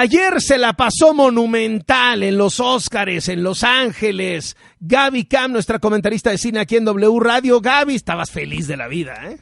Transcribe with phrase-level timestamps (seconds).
[0.00, 4.56] Ayer se la pasó monumental en los Óscares, en Los Ángeles.
[4.80, 7.60] Gaby Cam, nuestra comentarista de cine aquí en W Radio.
[7.60, 9.38] Gaby, estabas feliz de la vida, ¿eh?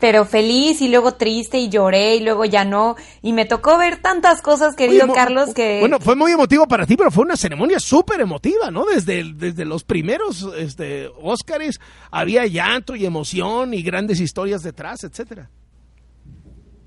[0.00, 2.96] pero feliz y luego triste y lloré y luego ya no.
[3.22, 5.78] Y me tocó ver tantas cosas, querido Carlos, que...
[5.78, 8.86] Bueno, fue muy emotivo para ti, pero fue una ceremonia súper emotiva, ¿no?
[8.86, 11.78] Desde, desde los primeros este, Óscares
[12.10, 15.48] había llanto y emoción y grandes historias detrás, etcétera.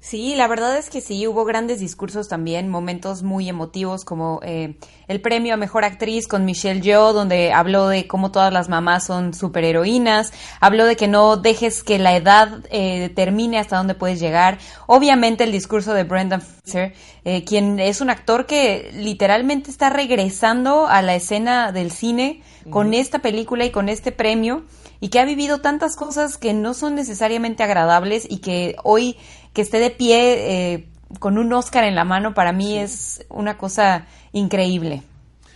[0.03, 4.75] Sí, la verdad es que sí, hubo grandes discursos también, momentos muy emotivos como eh,
[5.07, 9.05] el premio a Mejor Actriz con Michelle Yeoh, donde habló de cómo todas las mamás
[9.05, 14.19] son superheroínas, habló de que no dejes que la edad eh, determine hasta dónde puedes
[14.19, 14.57] llegar.
[14.87, 20.87] Obviamente el discurso de Brendan Fraser, eh, quien es un actor que literalmente está regresando
[20.87, 24.63] a la escena del cine con esta película y con este premio
[25.01, 29.17] y que ha vivido tantas cosas que no son necesariamente agradables y que hoy
[29.53, 30.87] que esté de pie eh,
[31.19, 35.03] con un Oscar en la mano para mí es una cosa increíble.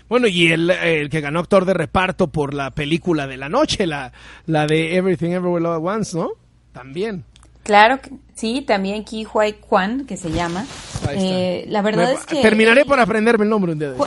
[0.07, 3.87] Bueno, y el, el, que ganó actor de reparto por la película de la noche,
[3.87, 4.11] la,
[4.45, 6.29] la de Everything Everywhere All at Once, ¿no?
[6.71, 7.23] También.
[7.63, 7.99] Claro,
[8.35, 10.65] sí, también Ki Huai Kwan, que se llama.
[11.09, 12.43] Eh, la verdad es que...
[12.43, 13.97] Terminaré por aprenderme el nombre un día de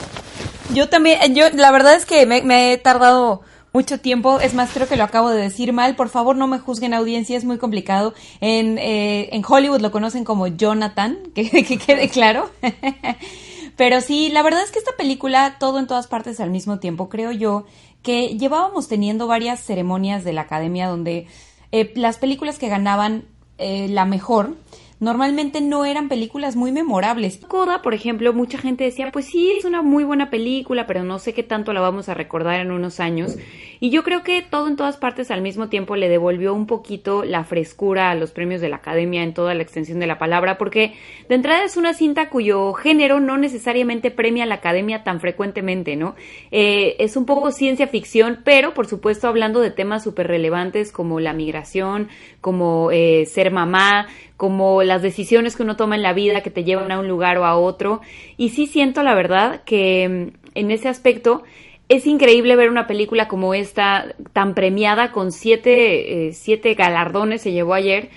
[0.72, 3.42] Yo también, yo la verdad es que me he tardado
[3.78, 4.40] mucho tiempo.
[4.40, 5.94] Es más, creo que lo acabo de decir mal.
[5.94, 8.12] Por favor, no me juzguen audiencia, es muy complicado.
[8.40, 12.50] En, eh, en Hollywood lo conocen como Jonathan, que, que quede claro.
[13.76, 17.08] Pero sí, la verdad es que esta película, todo en todas partes al mismo tiempo,
[17.08, 17.66] creo yo
[18.02, 21.28] que llevábamos teniendo varias ceremonias de la academia donde
[21.70, 23.26] eh, las películas que ganaban
[23.58, 24.56] eh, la mejor
[25.00, 27.38] normalmente no eran películas muy memorables.
[27.46, 31.18] Coda, por ejemplo, mucha gente decía, pues sí, es una muy buena película, pero no
[31.18, 33.36] sé qué tanto la vamos a recordar en unos años.
[33.80, 37.24] Y yo creo que todo en todas partes al mismo tiempo le devolvió un poquito
[37.24, 40.58] la frescura a los premios de la Academia en toda la extensión de la palabra,
[40.58, 40.94] porque
[41.28, 45.94] de entrada es una cinta cuyo género no necesariamente premia a la Academia tan frecuentemente,
[45.94, 46.16] ¿no?
[46.50, 51.20] Eh, es un poco ciencia ficción, pero por supuesto hablando de temas súper relevantes como
[51.20, 52.08] la migración,
[52.40, 56.64] como eh, ser mamá, como las decisiones que uno toma en la vida que te
[56.64, 58.00] llevan a un lugar o a otro.
[58.36, 61.42] Y sí siento la verdad que mm, en ese aspecto
[61.88, 67.52] es increíble ver una película como esta, tan premiada, con siete, eh, siete galardones se
[67.52, 68.10] llevó ayer,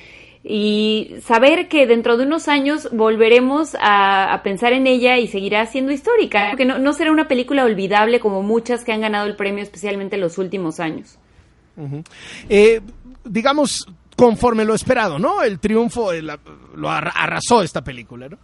[0.44, 5.92] y saber que dentro de unos años volveremos a, pensar en ella y seguirá siendo
[5.92, 9.64] histórica, porque no, no, será una película olvidable como muchas que han ganado el premio,
[9.64, 11.18] especialmente en los últimos años.
[12.50, 12.82] eh,
[13.24, 13.88] digamos,
[14.22, 15.42] conforme lo esperado, ¿no?
[15.42, 18.38] El triunfo eh, lo arrasó esta película, ¿no?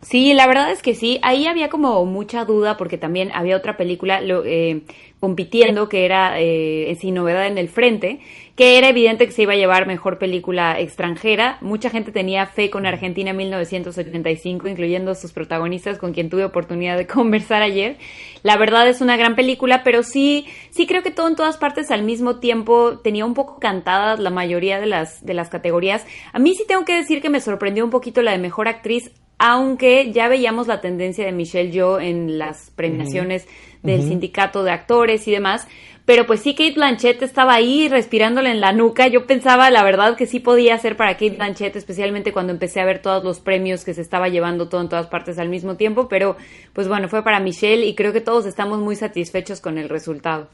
[0.00, 1.18] Sí, la verdad es que sí.
[1.20, 4.80] Ahí había como mucha duda porque también había otra película eh,
[5.20, 8.20] compitiendo que era eh, Sin Novedad en el Frente,
[8.56, 11.58] que era evidente que se iba a llevar mejor película extranjera.
[11.60, 17.06] Mucha gente tenía fe con Argentina 1985, incluyendo sus protagonistas con quien tuve oportunidad de
[17.06, 17.98] conversar ayer.
[18.42, 21.90] La verdad es una gran película, pero sí, sí creo que todo en todas partes
[21.90, 26.06] al mismo tiempo tenía un poco cantadas la mayoría de las, de las categorías.
[26.32, 29.12] A mí sí tengo que decir que me sorprendió un poquito la de mejor actriz
[29.38, 33.46] aunque ya veíamos la tendencia de Michelle Yeoh en las premiaciones
[33.82, 35.68] del sindicato de actores y demás,
[36.06, 39.08] pero pues sí Kate Blanchett estaba ahí respirándole en la nuca.
[39.08, 42.84] Yo pensaba, la verdad, que sí podía ser para Kate Blanchett, especialmente cuando empecé a
[42.84, 46.08] ver todos los premios que se estaba llevando todo en todas partes al mismo tiempo,
[46.08, 46.36] pero
[46.72, 50.48] pues bueno, fue para Michelle y creo que todos estamos muy satisfechos con el resultado.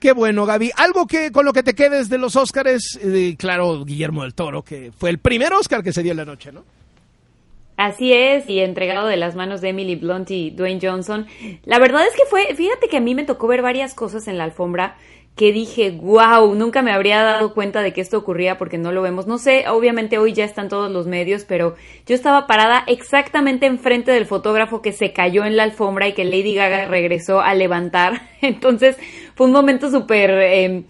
[0.00, 0.72] Qué bueno, Gaby.
[0.76, 4.62] Algo que con lo que te quedes de los Óscares, eh, claro, Guillermo del Toro,
[4.62, 6.64] que fue el primer Óscar que se dio en la noche, ¿no?
[7.80, 11.26] Así es, y entregado de las manos de Emily Blunt y Dwayne Johnson.
[11.64, 14.36] La verdad es que fue, fíjate que a mí me tocó ver varias cosas en
[14.36, 14.98] la alfombra
[15.34, 19.00] que dije, wow, nunca me habría dado cuenta de que esto ocurría porque no lo
[19.00, 19.26] vemos.
[19.26, 21.74] No sé, obviamente hoy ya están todos los medios, pero
[22.04, 26.26] yo estaba parada exactamente enfrente del fotógrafo que se cayó en la alfombra y que
[26.26, 28.28] Lady Gaga regresó a levantar.
[28.42, 28.98] Entonces
[29.34, 30.30] fue un momento súper...
[30.32, 30.84] Eh,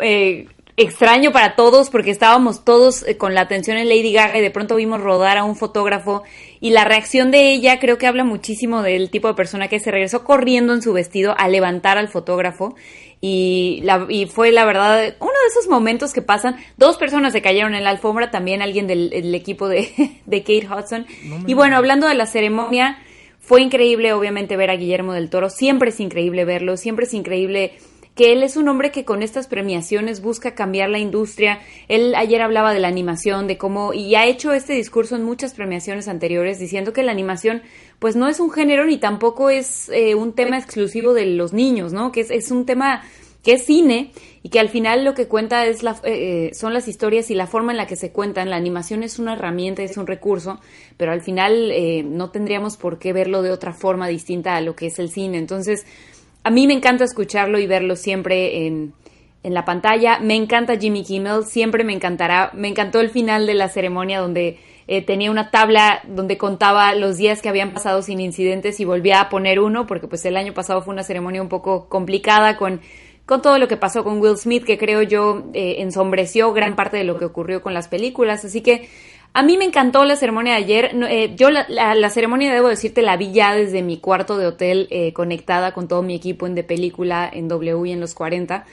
[0.00, 0.46] eh,
[0.78, 4.50] extraño para todos porque estábamos todos eh, con la atención en Lady Gaga y de
[4.52, 6.22] pronto vimos rodar a un fotógrafo
[6.60, 9.90] y la reacción de ella creo que habla muchísimo del tipo de persona que se
[9.90, 12.76] regresó corriendo en su vestido a levantar al fotógrafo
[13.20, 16.56] y, la, y fue la verdad uno de esos momentos que pasan.
[16.76, 19.90] Dos personas se cayeron en la alfombra, también alguien del, equipo de,
[20.26, 21.06] de, Kate Hudson.
[21.44, 22.98] y bueno, hablando de la ceremonia,
[23.40, 27.72] fue increíble obviamente ver a Guillermo del Toro, siempre es increíble verlo, siempre es increíble
[28.18, 31.60] que él es un hombre que con estas premiaciones busca cambiar la industria.
[31.86, 35.54] Él ayer hablaba de la animación, de cómo, y ha hecho este discurso en muchas
[35.54, 37.62] premiaciones anteriores, diciendo que la animación
[38.00, 41.92] pues no es un género ni tampoco es eh, un tema exclusivo de los niños,
[41.92, 42.10] ¿no?
[42.10, 43.04] Que es, un tema
[43.44, 44.10] que es cine
[44.42, 47.46] y que al final lo que cuenta es la, eh, son las historias y la
[47.46, 48.50] forma en la que se cuentan.
[48.50, 50.58] La animación es una herramienta, es un recurso,
[50.96, 51.72] pero al final
[52.06, 55.38] no tendríamos por qué verlo de otra forma distinta a lo que es el cine.
[55.38, 55.86] Entonces,
[56.48, 58.94] a mí me encanta escucharlo y verlo siempre en,
[59.42, 60.18] en la pantalla.
[60.18, 62.52] Me encanta Jimmy Kimmel, siempre me encantará.
[62.54, 67.18] Me encantó el final de la ceremonia donde eh, tenía una tabla donde contaba los
[67.18, 70.54] días que habían pasado sin incidentes y volvía a poner uno, porque pues el año
[70.54, 72.80] pasado fue una ceremonia un poco complicada con,
[73.26, 76.96] con todo lo que pasó con Will Smith, que creo yo eh, ensombreció gran parte
[76.96, 78.46] de lo que ocurrió con las películas.
[78.46, 78.88] Así que
[79.32, 80.90] a mí me encantó la ceremonia de ayer.
[81.08, 84.88] Eh, yo la, la, ceremonia, debo decirte, la vi ya desde mi cuarto de hotel
[85.14, 88.64] conectada con todo mi equipo en de película, en W y en los 40.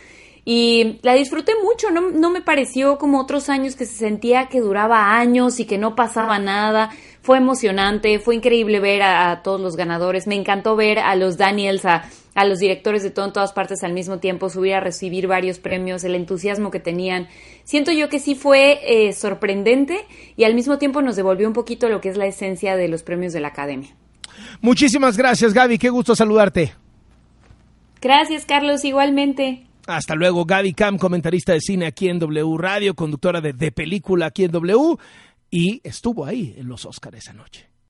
[0.47, 4.62] Y la disfruté mucho, no, no me pareció como otros años que se sentía que
[4.62, 6.92] duraba años y que no pasaba nada.
[7.24, 10.27] Fue emocionante, fue increíble ver a, todos los ganadores.
[10.27, 12.03] Me encantó ver a los Daniels, a,
[12.36, 15.57] a los directores de todo en todas partes al mismo tiempo, subir a recibir varios
[15.57, 17.27] premios, el entusiasmo que tenían.
[17.63, 20.06] Siento yo que sí fue eh, sorprendente
[20.38, 23.01] y al mismo tiempo nos devolvió un poquito lo que es la esencia de los
[23.01, 23.95] premios de la Academia.
[24.62, 25.80] Muchísimas gracias, Gaby.
[25.80, 26.75] Qué gusto saludarte.
[28.00, 28.86] Gracias, Carlos.
[28.86, 29.65] Igualmente.
[29.87, 34.27] Hasta luego, Gaby Cam, comentarista de cine aquí en W Radio, conductora de De Película
[34.27, 34.97] aquí en W,
[35.51, 37.75] y estuvo ahí en los Oscars esa noche.